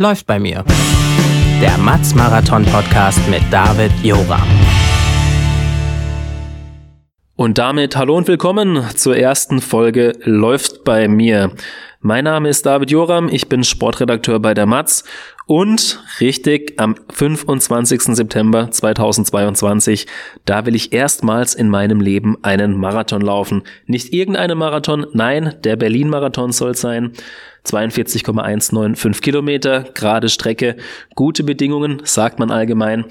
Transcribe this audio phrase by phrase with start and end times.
[0.00, 0.64] Läuft bei mir.
[1.60, 4.40] Der Matz Marathon Podcast mit David Joram.
[7.36, 11.52] Und damit hallo und willkommen zur ersten Folge Läuft bei mir.
[12.04, 15.04] Mein Name ist David Joram, ich bin Sportredakteur bei der Matz
[15.46, 18.16] und richtig am 25.
[18.16, 20.08] September 2022,
[20.44, 23.62] da will ich erstmals in meinem Leben einen Marathon laufen.
[23.86, 27.12] Nicht irgendeinen Marathon, nein, der Berlin-Marathon soll sein.
[27.62, 30.74] 42,195 Kilometer, gerade Strecke,
[31.14, 33.04] gute Bedingungen, sagt man allgemein.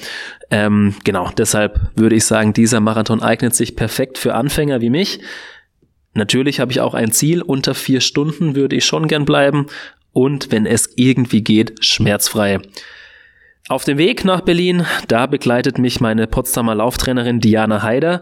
[0.49, 5.21] Ähm, genau, deshalb würde ich sagen, dieser Marathon eignet sich perfekt für Anfänger wie mich.
[6.13, 9.67] Natürlich habe ich auch ein Ziel, unter vier Stunden würde ich schon gern bleiben
[10.13, 12.59] und wenn es irgendwie geht, schmerzfrei.
[13.69, 18.21] Auf dem Weg nach Berlin, da begleitet mich meine Potsdamer Lauftrainerin Diana Haider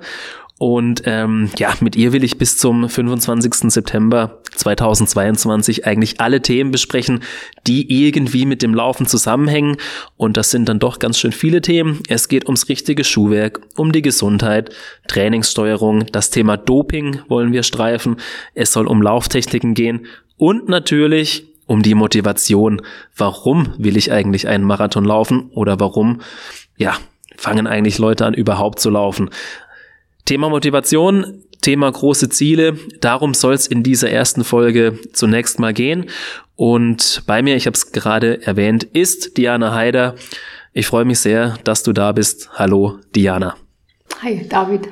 [0.59, 3.71] und ähm, ja, mit ihr will ich bis zum 25.
[3.71, 7.21] September 2022 eigentlich alle Themen besprechen,
[7.65, 9.77] die irgendwie mit dem Laufen zusammenhängen.
[10.17, 12.03] Und das sind dann doch ganz schön viele Themen.
[12.09, 14.75] Es geht ums richtige Schuhwerk, um die Gesundheit,
[15.07, 18.17] Trainingssteuerung, das Thema Doping wollen wir streifen.
[18.53, 22.81] Es soll um Lauftechniken gehen und natürlich um die Motivation.
[23.15, 26.19] Warum will ich eigentlich einen Marathon laufen oder warum,
[26.75, 26.97] ja,
[27.37, 29.29] fangen eigentlich Leute an, überhaupt zu laufen?
[30.29, 32.77] Thema Motivation, Thema große Ziele.
[33.01, 36.05] Darum soll es in dieser ersten Folge zunächst mal gehen.
[36.55, 40.13] Und bei mir, ich habe es gerade erwähnt, ist Diana Haider.
[40.71, 42.51] Ich freue mich sehr, dass du da bist.
[42.53, 43.55] Hallo, Diana.
[44.21, 44.89] Hi, David.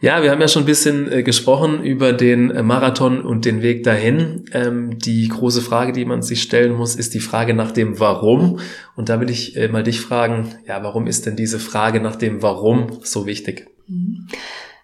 [0.00, 3.62] Ja, wir haben ja schon ein bisschen äh, gesprochen über den äh, Marathon und den
[3.62, 4.46] Weg dahin.
[4.50, 8.58] Ähm, die große Frage, die man sich stellen muss, ist die Frage nach dem Warum.
[8.96, 12.16] Und da will ich äh, mal dich fragen, ja, warum ist denn diese Frage nach
[12.16, 13.68] dem Warum so wichtig?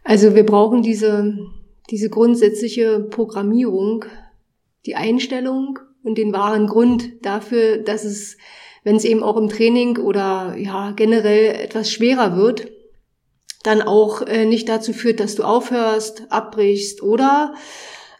[0.04, 1.38] Also wir brauchen diese,
[1.90, 4.04] diese grundsätzliche Programmierung,
[4.86, 8.36] die Einstellung und den wahren Grund dafür, dass es,
[8.84, 12.68] wenn es eben auch im Training oder ja generell etwas schwerer wird,
[13.62, 17.54] dann auch äh, nicht dazu führt, dass du aufhörst, abbrichst oder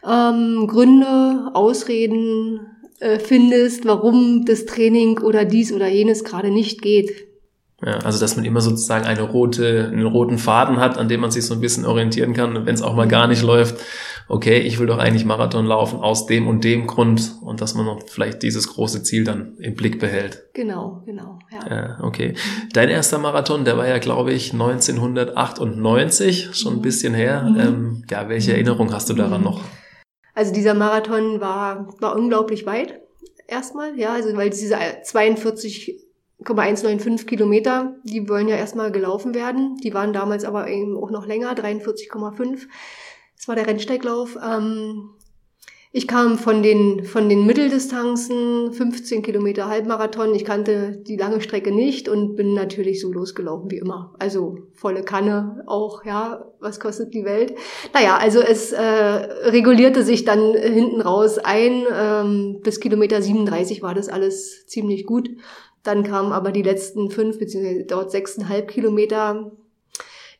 [0.07, 2.61] ähm, Gründe, Ausreden
[2.99, 7.11] äh, findest, warum das Training oder dies oder jenes gerade nicht geht.
[7.85, 11.31] Ja, also dass man immer sozusagen eine rote, einen roten Faden hat, an dem man
[11.31, 13.75] sich so ein bisschen orientieren kann, wenn es auch mal gar nicht läuft.
[14.29, 17.85] Okay, ich will doch eigentlich Marathon laufen aus dem und dem Grund und dass man
[17.85, 20.43] noch vielleicht dieses große Ziel dann im Blick behält.
[20.53, 21.39] Genau, genau.
[21.51, 22.35] Ja, ja okay.
[22.71, 27.43] Dein erster Marathon, der war ja, glaube ich, 1998, schon ein bisschen her.
[27.43, 27.59] Mhm.
[27.59, 29.59] Ähm, ja, welche Erinnerung hast du daran noch?
[30.33, 33.01] Also dieser Marathon war, war unglaublich weit
[33.47, 36.02] erstmal, ja, also weil diese 42
[36.49, 39.77] 195 Kilometer, die wollen ja erstmal gelaufen werden.
[39.83, 42.67] Die waren damals aber eben auch noch länger, 43,5.
[43.35, 44.37] Das war der Rennsteiglauf.
[44.43, 45.09] Ähm,
[45.95, 50.33] ich kam von den, von den Mitteldistanzen, 15 Kilometer Halbmarathon.
[50.33, 54.15] Ich kannte die lange Strecke nicht und bin natürlich so losgelaufen wie immer.
[54.17, 57.53] Also volle Kanne auch, ja, was kostet die Welt?
[57.93, 61.83] Naja, also es äh, regulierte sich dann hinten raus ein.
[61.93, 65.29] Ähm, bis Kilometer 37 war das alles ziemlich gut.
[65.83, 69.51] Dann kamen aber die letzten fünf beziehungsweise dort sechseinhalb Kilometer,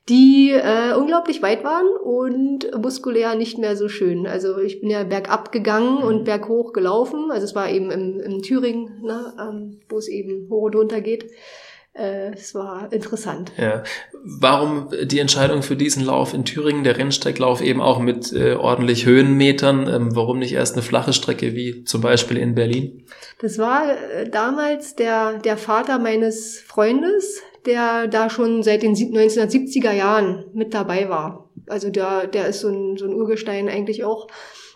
[0.09, 4.27] die äh, unglaublich weit waren und muskulär nicht mehr so schön.
[4.27, 6.23] Also ich bin ja bergab gegangen und mhm.
[6.25, 7.31] berghoch gelaufen.
[7.31, 11.01] Also es war eben im, im Thüringen, ne, ähm, wo es eben hoch und runter
[11.01, 11.31] geht.
[11.93, 13.51] Äh, es war interessant.
[13.57, 13.83] Ja.
[14.23, 19.05] Warum die Entscheidung für diesen Lauf in Thüringen, der Rennsteiglauf eben auch mit äh, ordentlich
[19.05, 19.87] Höhenmetern?
[19.87, 23.05] Ähm, warum nicht erst eine flache Strecke wie zum Beispiel in Berlin?
[23.39, 29.91] Das war äh, damals der, der Vater meines Freundes, der da schon seit den 1970er
[29.91, 31.51] Jahren mit dabei war.
[31.67, 34.27] Also der, der ist so ein, so ein Urgestein eigentlich auch.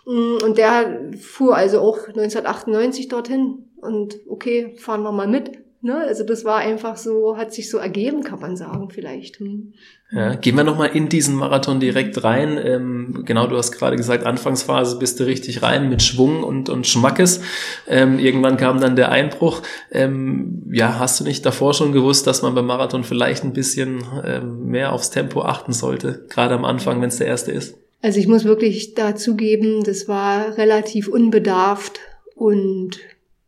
[0.05, 3.63] Mm, und der fuhr also auch 1998 dorthin.
[3.77, 6.03] Und okay, fahren wir mal mit Ne?
[6.05, 9.39] Also das war einfach so, hat sich so ergeben, kann man sagen, vielleicht.
[9.39, 9.71] Hm.
[10.11, 12.59] Ja, gehen wir nochmal in diesen Marathon direkt rein.
[12.61, 16.87] Ähm, genau, du hast gerade gesagt, Anfangsphase bist du richtig rein mit Schwung und, und
[16.87, 17.39] Schmackes.
[17.87, 19.61] Ähm, irgendwann kam dann der Einbruch.
[19.89, 24.03] Ähm, ja, hast du nicht davor schon gewusst, dass man beim Marathon vielleicht ein bisschen
[24.25, 27.77] ähm, mehr aufs Tempo achten sollte, gerade am Anfang, wenn es der erste ist?
[28.01, 32.01] Also ich muss wirklich dazugeben, das war relativ unbedarft
[32.35, 32.99] und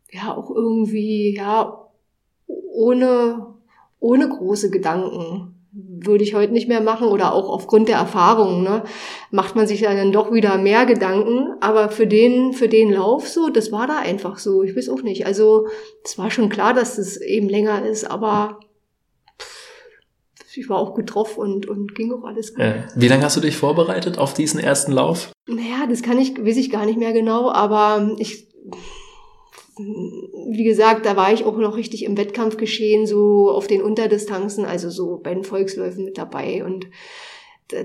[0.10, 1.89] ja auch irgendwie, ja,
[2.80, 3.46] ohne,
[4.00, 5.56] ohne große Gedanken.
[5.72, 8.84] Würde ich heute nicht mehr machen oder auch aufgrund der Erfahrung, ne,
[9.30, 11.54] macht man sich dann doch wieder mehr Gedanken.
[11.60, 14.64] Aber für den, für den Lauf so, das war da einfach so.
[14.64, 15.28] Ich weiß auch nicht.
[15.28, 15.68] Also,
[16.04, 18.60] es war schon klar, dass es eben länger ist, aber
[20.56, 22.64] ich war auch gut drauf und, und ging auch alles gut.
[22.64, 25.32] Äh, wie lange hast du dich vorbereitet auf diesen ersten Lauf?
[25.48, 28.48] Naja, das kann ich, weiß ich gar nicht mehr genau, aber ich
[29.80, 34.90] wie gesagt, da war ich auch noch richtig im Wettkampfgeschehen, so auf den Unterdistanzen, also
[34.90, 36.66] so bei den Volksläufen mit dabei.
[36.66, 36.88] Und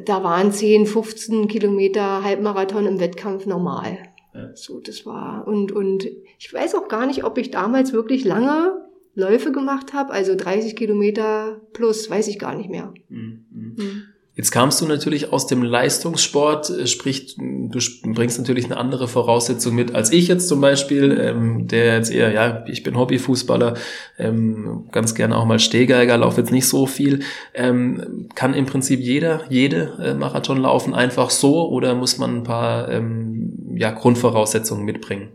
[0.04, 3.98] da waren 10, 15 Kilometer Halbmarathon im Wettkampf normal.
[4.34, 4.50] Ja.
[4.54, 6.08] So, das war, und, und
[6.38, 10.74] ich weiß auch gar nicht, ob ich damals wirklich lange Läufe gemacht habe, also 30
[10.74, 12.92] Kilometer plus, weiß ich gar nicht mehr.
[13.08, 13.44] Mhm.
[13.50, 14.02] Mhm.
[14.36, 19.76] Jetzt kamst du natürlich aus dem Leistungssport, äh, sprich, du bringst natürlich eine andere Voraussetzung
[19.76, 23.74] mit als ich jetzt zum Beispiel, ähm, der jetzt eher, ja, ich bin Hobbyfußballer,
[24.18, 27.20] ähm, ganz gerne auch mal Stehgeiger, laufe jetzt nicht so viel.
[27.54, 32.42] Ähm, kann im Prinzip jeder, jede äh, Marathon laufen, einfach so oder muss man ein
[32.42, 35.28] paar ähm, ja, Grundvoraussetzungen mitbringen?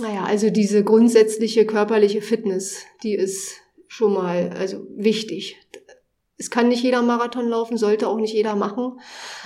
[0.00, 5.56] Naja, also diese grundsätzliche körperliche Fitness, die ist schon mal also wichtig.
[6.42, 8.98] Es kann nicht jeder Marathon laufen, sollte auch nicht jeder machen.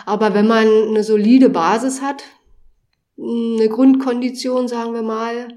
[0.06, 2.24] Aber wenn man eine solide Basis hat,
[3.18, 5.48] eine Grundkondition, sagen wir mal,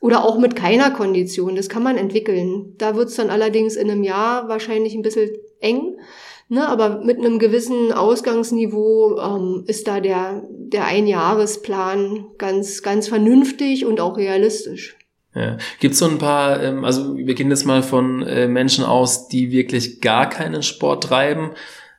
[0.00, 2.76] oder auch mit keiner Kondition, das kann man entwickeln.
[2.78, 5.28] Da wird's dann allerdings in einem Jahr wahrscheinlich ein bisschen
[5.60, 5.98] eng.
[6.48, 13.84] Ne, aber mit einem gewissen Ausgangsniveau ähm, ist da der, der Einjahresplan ganz, ganz vernünftig
[13.84, 14.96] und auch realistisch.
[15.34, 15.58] Ja.
[15.78, 19.28] Gibt es so ein paar, ähm, also wir gehen jetzt mal von äh, Menschen aus,
[19.28, 21.52] die wirklich gar keinen Sport treiben.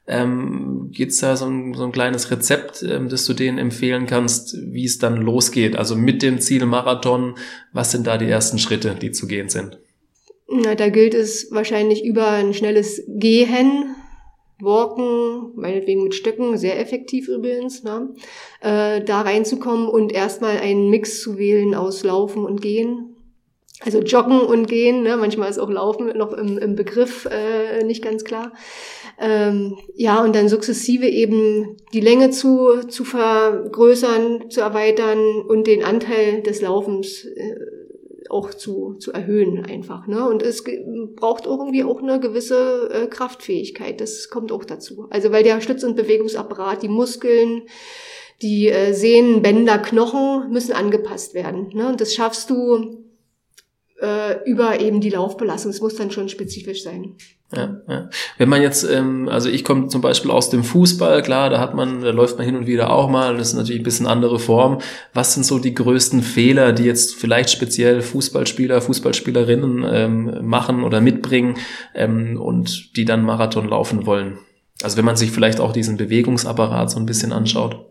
[0.07, 4.07] Ähm, Gibt es da so ein, so ein kleines Rezept, ähm, das du denen empfehlen
[4.07, 5.77] kannst, wie es dann losgeht?
[5.77, 7.35] Also mit dem Ziel Marathon,
[7.71, 9.77] was sind da die ersten Schritte, die zu gehen sind?
[10.49, 13.95] Na, da gilt es wahrscheinlich über ein schnelles Gehen,
[14.59, 18.09] Walken, meinetwegen mit Stöcken, sehr effektiv übrigens, ne?
[18.59, 23.10] äh, da reinzukommen und erstmal einen Mix zu wählen aus Laufen und Gehen.
[23.83, 25.17] Also joggen und gehen, ne?
[25.17, 28.53] manchmal ist auch Laufen noch im, im Begriff äh, nicht ganz klar.
[29.19, 35.83] Ähm, ja, und dann sukzessive eben die Länge zu, zu vergrößern, zu erweitern und den
[35.83, 37.55] Anteil des Laufens äh,
[38.29, 40.07] auch zu, zu erhöhen einfach.
[40.07, 40.27] Ne?
[40.27, 40.63] Und es
[41.15, 43.99] braucht irgendwie auch eine gewisse äh, Kraftfähigkeit.
[43.99, 45.07] Das kommt auch dazu.
[45.09, 47.63] Also weil der Stütz- und Bewegungsapparat, die Muskeln,
[48.41, 51.69] die äh, Sehnen, Bänder, Knochen müssen angepasst werden.
[51.73, 51.89] Ne?
[51.89, 53.10] Und das schaffst du
[54.01, 55.71] äh, über eben die Laufbelastung.
[55.71, 57.15] Es muss dann schon spezifisch sein.
[57.55, 58.09] Ja, ja.
[58.37, 61.75] Wenn man jetzt, ähm, also ich komme zum Beispiel aus dem Fußball, klar, da hat
[61.75, 64.39] man, da läuft man hin und wieder auch mal, das ist natürlich ein bisschen andere
[64.39, 64.79] Form.
[65.13, 71.01] Was sind so die größten Fehler, die jetzt vielleicht speziell Fußballspieler, Fußballspielerinnen ähm, machen oder
[71.01, 71.55] mitbringen
[71.93, 74.39] ähm, und die dann Marathon laufen wollen?
[74.81, 77.90] Also wenn man sich vielleicht auch diesen Bewegungsapparat so ein bisschen anschaut.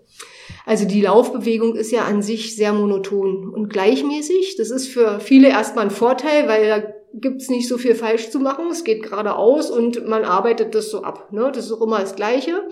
[0.67, 4.56] Also die Laufbewegung ist ja an sich sehr monoton und gleichmäßig.
[4.56, 6.82] Das ist für viele erstmal ein Vorteil, weil da
[7.14, 8.69] gibt's nicht so viel falsch zu machen.
[8.70, 11.32] Es geht geradeaus und man arbeitet das so ab.
[11.32, 11.50] Ne?
[11.52, 12.69] Das ist auch immer das Gleiche.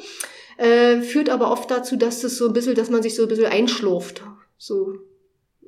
[0.57, 3.29] Äh, führt aber oft dazu, dass das so ein bisschen, dass man sich so ein
[3.29, 4.23] bisschen einschlurft.
[4.57, 4.95] So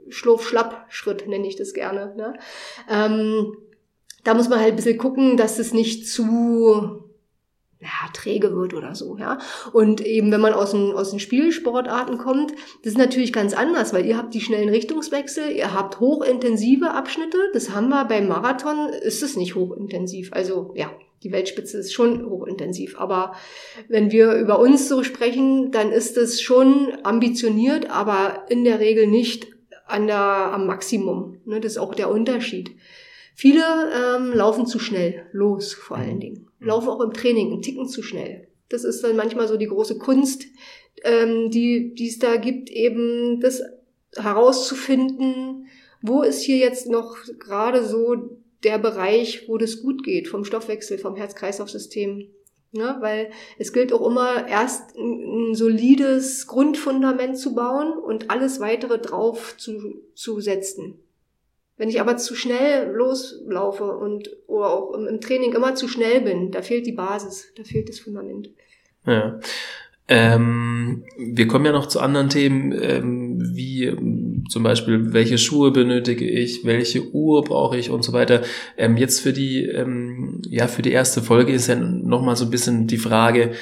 [0.09, 2.15] Schlurf-Schlapp-Schritt nenne ich das gerne.
[2.17, 2.35] Ne?
[2.91, 3.57] Ähm,
[4.25, 7.10] da muss man halt ein bisschen gucken, dass es nicht zu
[7.81, 9.39] ja, träge wird oder so, ja.
[9.73, 13.93] Und eben, wenn man aus den, aus den Spielsportarten kommt, das ist natürlich ganz anders,
[13.95, 18.91] weil ihr habt die schnellen Richtungswechsel, ihr habt hochintensive Abschnitte, das haben wir beim Marathon,
[18.91, 20.31] ist es nicht hochintensiv.
[20.33, 20.91] Also, ja,
[21.23, 22.99] die Weltspitze ist schon hochintensiv.
[22.99, 23.35] Aber
[23.89, 29.07] wenn wir über uns so sprechen, dann ist es schon ambitioniert, aber in der Regel
[29.07, 29.49] nicht
[29.87, 31.39] an der, am Maximum.
[31.45, 32.71] Ne, das ist auch der Unterschied.
[33.35, 37.89] Viele ähm, laufen zu schnell los, vor allen Dingen laufen auch im Training einen Ticken
[37.89, 38.49] zu schnell.
[38.69, 40.45] Das ist dann manchmal so die große Kunst,
[41.03, 43.63] ähm, die, es da gibt, eben das
[44.17, 45.67] herauszufinden,
[46.03, 48.17] wo ist hier jetzt noch gerade so
[48.63, 52.29] der Bereich, wo das gut geht, vom Stoffwechsel, vom Herz-Kreislauf-System.
[52.73, 52.97] Ne?
[53.01, 58.99] Weil es gilt auch immer erst ein, ein, solides Grundfundament zu bauen und alles weitere
[58.99, 61.01] drauf zu, zu setzen.
[61.81, 66.51] Wenn ich aber zu schnell loslaufe und oder auch im, Training immer zu schnell bin,
[66.51, 68.51] da fehlt die Basis, da fehlt das Fundament.
[69.07, 69.41] Ja.
[70.07, 75.71] Ähm, wir kommen ja noch zu anderen Themen, ähm, wie ähm, zum Beispiel, welche Schuhe
[75.71, 78.43] benötige ich, welche Uhr brauche ich und so weiter.
[78.77, 82.51] Ähm, jetzt für die, ähm, ja, für die erste Folge ist ja nochmal so ein
[82.51, 83.53] bisschen die Frage,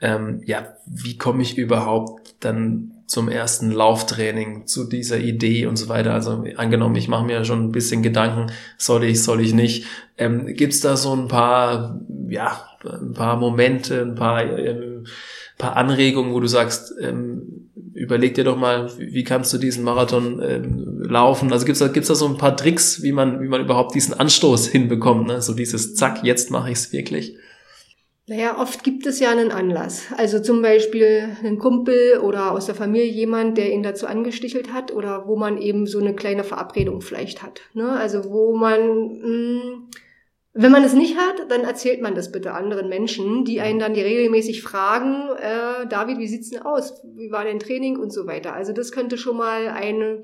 [0.00, 5.88] ähm, ja, wie komme ich überhaupt dann zum ersten Lauftraining, zu dieser Idee und so
[5.88, 6.14] weiter.
[6.14, 9.84] Also angenommen, ich mache mir schon ein bisschen Gedanken, soll ich, soll ich nicht.
[10.16, 15.02] Ähm, Gibt es da so ein paar, ja, ein paar Momente, ein paar, äh,
[15.58, 20.40] paar Anregungen, wo du sagst, ähm, überleg dir doch mal, wie kannst du diesen Marathon
[20.40, 21.52] ähm, laufen?
[21.52, 24.14] Also gibt's da, gibt's da so ein paar Tricks, wie man, wie man überhaupt diesen
[24.14, 25.42] Anstoß hinbekommt, ne?
[25.42, 27.36] So dieses Zack, jetzt mache ich es wirklich.
[28.30, 30.04] Naja, oft gibt es ja einen Anlass.
[30.16, 34.94] Also zum Beispiel einen Kumpel oder aus der Familie jemand, der ihn dazu angestichelt hat
[34.94, 37.62] oder wo man eben so eine kleine Verabredung vielleicht hat.
[37.74, 37.90] Ne?
[37.90, 39.88] Also wo man, mh, hm,
[40.52, 43.94] wenn man es nicht hat, dann erzählt man das bitte anderen Menschen, die einen dann
[43.94, 47.02] die regelmäßig fragen, äh, David, wie sieht's denn aus?
[47.16, 48.52] Wie war dein Training und so weiter.
[48.54, 50.22] Also das könnte schon mal eine,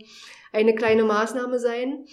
[0.52, 2.04] eine kleine Maßnahme sein.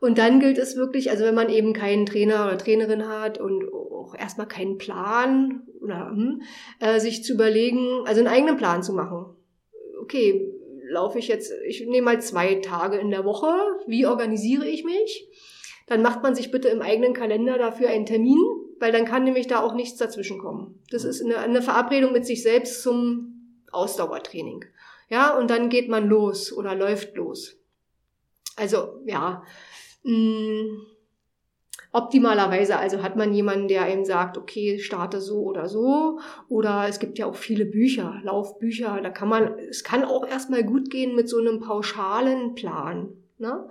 [0.00, 3.72] Und dann gilt es wirklich, also wenn man eben keinen Trainer oder Trainerin hat und
[3.72, 6.42] auch erstmal keinen Plan oder hm,
[6.80, 9.36] äh, sich zu überlegen, also einen eigenen Plan zu machen.
[10.02, 10.52] Okay,
[10.88, 13.52] laufe ich jetzt, ich nehme mal zwei Tage in der Woche,
[13.86, 15.28] wie organisiere ich mich?
[15.86, 18.38] Dann macht man sich bitte im eigenen Kalender dafür einen Termin,
[18.78, 20.82] weil dann kann nämlich da auch nichts dazwischen kommen.
[20.90, 24.64] Das ist eine, eine Verabredung mit sich selbst zum Ausdauertraining.
[25.08, 27.56] Ja, und dann geht man los oder läuft los.
[28.56, 29.42] Also, ja,
[30.02, 30.86] Mh, hm,
[31.92, 36.20] optimalerweise also hat man jemanden, der einem sagt, okay, starte so oder so.
[36.48, 39.00] Oder es gibt ja auch viele Bücher, Laufbücher.
[39.02, 43.10] Da kann man, es kann auch erstmal gut gehen mit so einem pauschalen Plan.
[43.38, 43.68] Ne?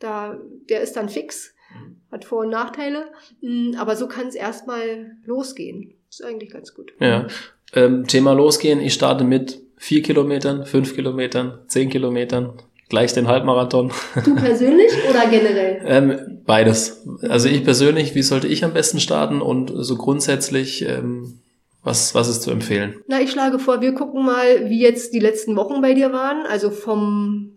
[0.00, 0.38] Da,
[0.68, 2.00] der ist dann fix, mhm.
[2.10, 3.06] hat Vor- und Nachteile.
[3.40, 5.94] Hm, aber so kann es erstmal losgehen.
[6.10, 6.92] ist eigentlich ganz gut.
[6.98, 7.26] Ja.
[7.74, 8.80] Ähm, Thema losgehen.
[8.80, 12.60] Ich starte mit vier Kilometern, fünf Kilometern, zehn Kilometern
[12.92, 13.90] gleich den Halbmarathon.
[14.22, 15.80] Du persönlich oder generell?
[15.86, 17.06] ähm, beides.
[17.22, 21.40] Also ich persönlich, wie sollte ich am besten starten und so grundsätzlich, ähm,
[21.82, 22.96] was, was ist zu empfehlen?
[23.08, 26.44] Na, ich schlage vor, wir gucken mal, wie jetzt die letzten Wochen bei dir waren,
[26.44, 27.54] also vom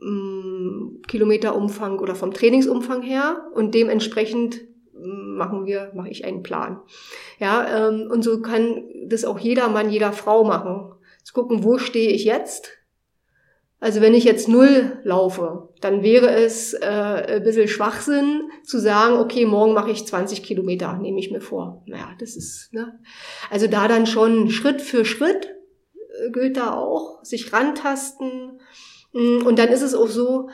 [0.00, 4.62] mm, Kilometerumfang oder vom Trainingsumfang her und dementsprechend
[4.94, 6.80] mm, machen wir, mache ich einen Plan.
[7.38, 10.92] Ja, ähm, und so kann das auch jeder Mann, jeder Frau machen.
[11.22, 12.79] Zu gucken, wo stehe ich jetzt?
[13.80, 16.86] Also wenn ich jetzt null laufe, dann wäre es äh,
[17.36, 21.82] ein bisschen Schwachsinn zu sagen, okay, morgen mache ich 20 Kilometer, nehme ich mir vor.
[21.86, 23.00] Naja, das ist, ne?
[23.48, 25.54] Also da dann schon Schritt für Schritt
[25.96, 28.60] äh, gilt da auch, sich rantasten.
[29.14, 30.50] Mm, und dann ist es auch so,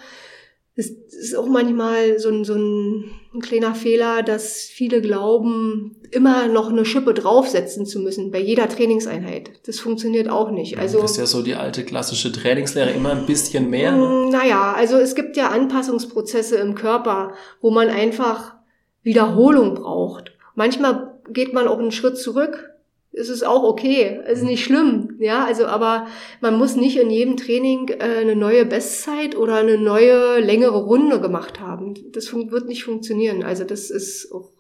[0.76, 6.49] es ist auch manchmal so ein, so ein, ein kleiner Fehler, dass viele glauben, immer
[6.49, 9.50] noch eine Schippe draufsetzen zu müssen bei jeder Trainingseinheit.
[9.66, 10.78] Das funktioniert auch nicht.
[10.78, 13.93] Also, das ist ja so die alte klassische Trainingslehre, immer ein bisschen mehr.
[13.93, 14.05] Ne?
[14.05, 18.57] Mm, naja, also es gibt ja Anpassungsprozesse im Körper, wo man einfach
[19.02, 20.33] Wiederholung braucht.
[20.55, 22.71] Manchmal geht man auch einen Schritt zurück
[23.16, 26.06] ist es auch okay, ist nicht schlimm, ja, also aber
[26.42, 31.20] man muss nicht in jedem Training äh, eine neue Bestzeit oder eine neue längere Runde
[31.20, 31.94] gemacht haben.
[32.12, 33.42] Das wird nicht funktionieren.
[33.42, 34.50] Also das ist auch,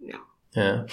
[0.00, 0.16] ja.
[0.54, 0.86] Ja.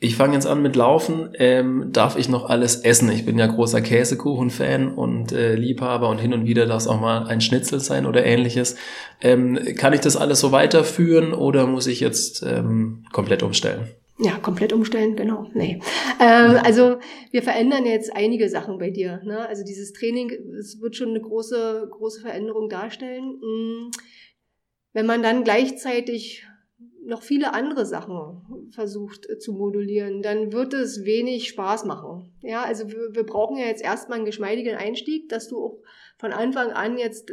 [0.00, 1.30] Ich fange jetzt an mit Laufen.
[1.34, 3.10] Ähm, darf ich noch alles essen?
[3.10, 7.00] Ich bin ja großer Käsekuchen-Fan und äh, Liebhaber und hin und wieder darf es auch
[7.00, 8.76] mal ein Schnitzel sein oder ähnliches.
[9.20, 13.88] Ähm, kann ich das alles so weiterführen oder muss ich jetzt ähm, komplett umstellen?
[14.20, 15.48] Ja, komplett umstellen, genau.
[15.54, 15.80] Nee.
[16.20, 16.98] Ähm, also
[17.30, 19.20] wir verändern jetzt einige Sachen bei dir.
[19.24, 19.46] Ne?
[19.46, 23.38] Also dieses Training, es wird schon eine große, große Veränderung darstellen.
[23.40, 23.90] Mm.
[24.92, 26.44] Wenn man dann gleichzeitig
[27.04, 32.32] noch viele andere Sachen versucht äh, zu modulieren, dann wird es wenig Spaß machen.
[32.42, 35.78] Ja, also wir, wir brauchen ja jetzt erstmal einen geschmeidigen Einstieg, dass du auch
[36.18, 37.32] von Anfang an jetzt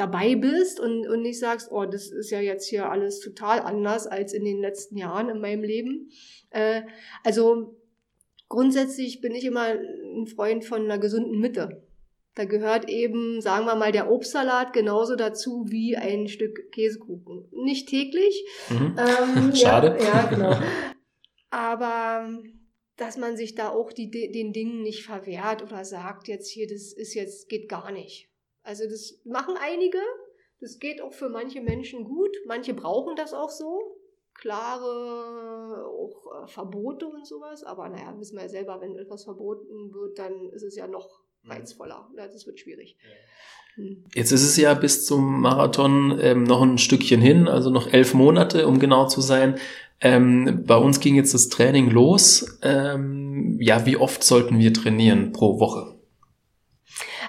[0.00, 4.06] dabei bist und, und nicht sagst, oh, das ist ja jetzt hier alles total anders
[4.06, 6.08] als in den letzten Jahren in meinem Leben.
[6.48, 6.82] Äh,
[7.22, 7.78] also
[8.48, 11.86] grundsätzlich bin ich immer ein Freund von einer gesunden Mitte.
[12.34, 17.48] Da gehört eben, sagen wir mal, der Obstsalat genauso dazu wie ein Stück Käsekuchen.
[17.52, 18.44] Nicht täglich.
[18.70, 18.96] Mhm.
[18.98, 19.98] Ähm, Schade.
[20.00, 20.56] Ja, ja, genau.
[21.50, 22.30] Aber
[22.96, 26.92] dass man sich da auch die, den Dingen nicht verwehrt oder sagt, jetzt hier, das
[26.92, 28.29] ist jetzt, geht gar nicht.
[28.70, 29.98] Also das machen einige.
[30.60, 32.30] Das geht auch für manche Menschen gut.
[32.46, 33.80] Manche brauchen das auch so.
[34.34, 37.64] Klare auch äh, Verbote und sowas.
[37.64, 41.08] Aber naja, wissen wir ja selber, wenn etwas verboten wird, dann ist es ja noch
[41.42, 41.50] mhm.
[41.50, 42.08] reizvoller.
[42.16, 42.96] Ja, das wird schwierig.
[43.74, 44.04] Hm.
[44.14, 48.14] Jetzt ist es ja bis zum Marathon ähm, noch ein Stückchen hin, also noch elf
[48.14, 49.58] Monate, um genau zu sein.
[50.00, 52.60] Ähm, bei uns ging jetzt das Training los.
[52.62, 55.99] Ähm, ja, wie oft sollten wir trainieren pro Woche?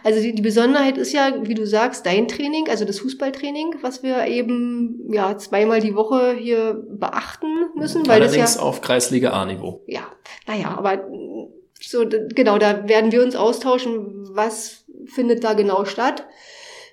[0.04, 4.04] Also die, die Besonderheit ist ja, wie du sagst, dein Training, also das Fußballtraining, was
[4.04, 8.08] wir eben ja zweimal die Woche hier beachten müssen.
[8.08, 9.84] Weil Allerdings das ja, auf Kreisliga A-Niveau.
[9.88, 10.08] Ja,
[10.48, 11.08] naja, aber
[11.80, 16.26] so genau, da werden wir uns austauschen, was findet da genau statt,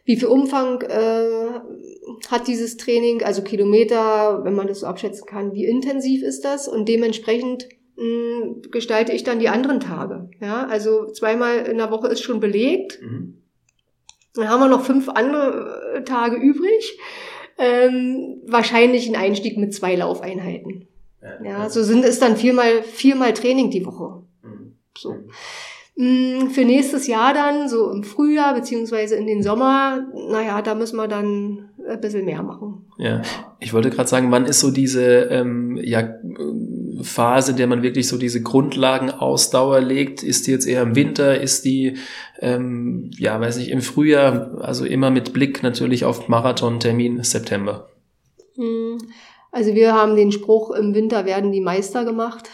[0.04, 1.60] wie viel Umfang äh,
[2.30, 6.68] hat dieses Training, also Kilometer, wenn man das so abschätzen kann, wie intensiv ist das
[6.68, 10.30] und dementsprechend mh, gestalte ich dann die anderen Tage.
[10.40, 13.00] Ja, also zweimal in der Woche ist schon belegt.
[13.02, 13.42] Mhm.
[14.34, 16.98] Dann haben wir noch fünf andere äh, Tage übrig.
[17.58, 20.86] Ähm, wahrscheinlich ein Einstieg mit zwei Laufeinheiten.
[21.44, 24.22] Ja, so sind es dann viermal, viermal Training die Woche.
[24.42, 24.76] Mhm.
[24.96, 25.16] So.
[26.00, 30.96] Mm, Für nächstes Jahr dann, so im Frühjahr beziehungsweise in den Sommer, naja, da müssen
[30.96, 32.86] wir dann ein bisschen mehr machen.
[32.98, 33.22] Ja,
[33.58, 36.08] ich wollte gerade sagen, wann ist so diese ähm, ja,
[37.02, 40.22] Phase, in der man wirklich so diese Grundlagenausdauer legt?
[40.22, 41.40] Ist die jetzt eher im Winter?
[41.40, 41.96] Ist die,
[42.38, 44.58] ähm, ja, weiß nicht, im Frühjahr?
[44.60, 47.88] Also immer mit Blick natürlich auf Marathontermin September.
[48.54, 48.98] Mm,
[49.50, 52.50] Also wir haben den Spruch, im Winter werden die Meister gemacht.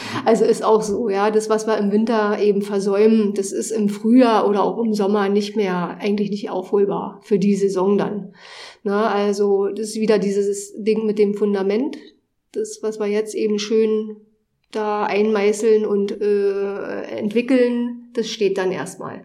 [0.00, 0.26] Mm.
[0.26, 1.30] Also ist auch so, ja.
[1.30, 5.28] Das, was wir im Winter eben versäumen, das ist im Frühjahr oder auch im Sommer
[5.28, 8.34] nicht mehr, eigentlich nicht aufholbar für die Saison dann.
[8.82, 11.96] Na, also das ist wieder dieses Ding mit dem Fundament.
[12.52, 14.16] Das, was wir jetzt eben schön
[14.70, 19.24] da einmeißeln und äh, entwickeln, das steht dann erstmal.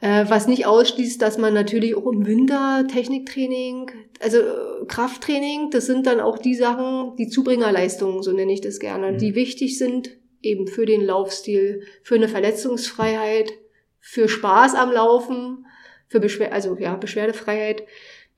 [0.00, 3.90] Äh, was nicht ausschließt, dass man natürlich auch im Winter Techniktraining,
[4.20, 8.78] also äh, Krafttraining, das sind dann auch die Sachen, die Zubringerleistungen, so nenne ich das
[8.78, 9.18] gerne, Mhm.
[9.18, 13.52] die wichtig sind eben für den Laufstil, für eine Verletzungsfreiheit,
[13.98, 15.66] für Spaß am Laufen,
[16.08, 17.82] für Beschwer also ja, Beschwerdefreiheit,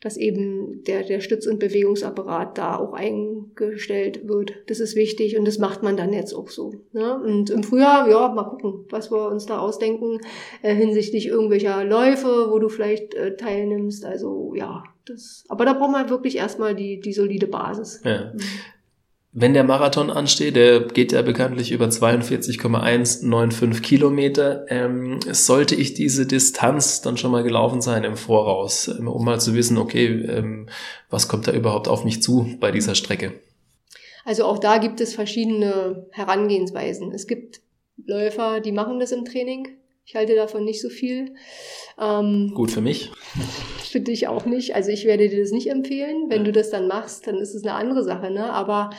[0.02, 4.52] dass eben der, der Stütz- und Bewegungsapparat da auch eingestellt wird.
[4.66, 6.74] Das ist wichtig und das macht man dann jetzt auch so.
[6.92, 7.22] Ne?
[7.22, 10.18] Und im Frühjahr, ja, mal gucken, was wir uns da ausdenken
[10.62, 14.04] äh, hinsichtlich irgendwelcher Läufe, wo du vielleicht äh, teilnimmst.
[14.04, 15.44] Also ja, das.
[15.48, 18.02] Aber da brauchen wir wirklich erstmal die, die solide Basis.
[18.04, 18.32] Ja.
[19.34, 26.26] Wenn der Marathon ansteht, der geht ja bekanntlich über 42,195 Kilometer, ähm, sollte ich diese
[26.26, 30.68] Distanz dann schon mal gelaufen sein im Voraus, ähm, um mal zu wissen, okay, ähm,
[31.08, 33.32] was kommt da überhaupt auf mich zu bei dieser Strecke?
[34.26, 37.10] Also auch da gibt es verschiedene Herangehensweisen.
[37.10, 37.62] Es gibt
[38.04, 39.68] Läufer, die machen das im Training.
[40.04, 41.34] Ich halte davon nicht so viel.
[42.00, 43.10] Ähm, Gut für mich.
[43.90, 44.74] Für dich auch nicht.
[44.74, 46.28] Also ich werde dir das nicht empfehlen.
[46.28, 48.30] Wenn du das dann machst, dann ist es eine andere Sache.
[48.30, 48.52] Ne?
[48.52, 48.90] Aber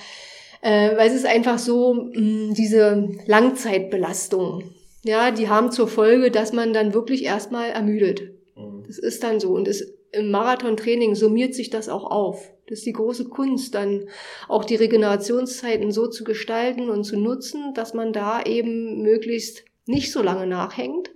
[0.61, 4.63] äh, weil es ist einfach so, mh, diese Langzeitbelastung,
[5.03, 8.21] ja, die haben zur Folge, dass man dann wirklich erstmal ermüdet.
[8.87, 9.51] Das ist dann so.
[9.51, 12.51] Und es, im Marathontraining summiert sich das auch auf.
[12.67, 14.07] Das ist die große Kunst, dann
[14.47, 20.11] auch die Regenerationszeiten so zu gestalten und zu nutzen, dass man da eben möglichst nicht
[20.11, 21.11] so lange nachhängt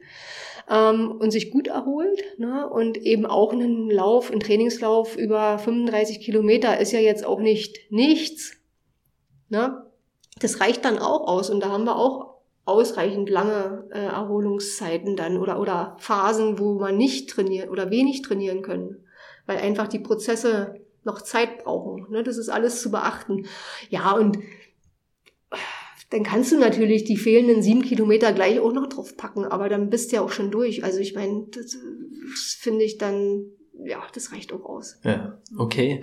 [0.70, 2.24] ähm, und sich gut erholt.
[2.38, 2.70] Ne?
[2.70, 7.92] Und eben auch einen Lauf, ein Trainingslauf über 35 Kilometer ist ja jetzt auch nicht
[7.92, 8.54] nichts.
[9.50, 9.86] Ne?
[10.40, 15.38] Das reicht dann auch aus und da haben wir auch ausreichend lange äh, Erholungszeiten dann
[15.38, 19.06] oder, oder Phasen, wo man nicht trainiert oder wenig trainieren können,
[19.46, 20.76] weil einfach die Prozesse
[21.06, 22.08] noch Zeit brauchen.
[22.10, 22.24] Ne?
[22.24, 23.48] Das ist alles zu beachten.
[23.90, 24.38] Ja, und
[26.10, 29.90] dann kannst du natürlich die fehlenden sieben Kilometer gleich auch noch drauf packen, aber dann
[29.90, 30.84] bist du ja auch schon durch.
[30.84, 33.46] Also ich meine, das, das finde ich dann,
[33.84, 34.98] ja, das reicht auch aus.
[35.04, 36.02] Ja, okay.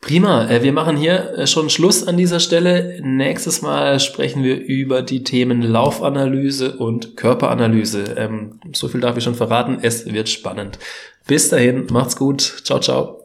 [0.00, 0.48] Prima.
[0.50, 2.98] Äh, Wir machen hier äh, schon Schluss an dieser Stelle.
[3.02, 8.16] Nächstes Mal sprechen wir über die Themen Laufanalyse und Körperanalyse.
[8.18, 9.78] Ähm, So viel darf ich schon verraten.
[9.80, 10.78] Es wird spannend.
[11.28, 12.40] Bis dahin, macht's gut.
[12.64, 13.20] Ciao, ciao.